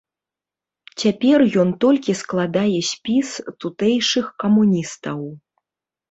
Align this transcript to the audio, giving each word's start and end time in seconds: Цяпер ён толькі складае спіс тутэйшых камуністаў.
Цяпер 1.01 1.41
ён 1.63 1.73
толькі 1.83 2.15
складае 2.21 2.79
спіс 2.91 3.29
тутэйшых 3.65 4.25
камуністаў. 4.45 5.19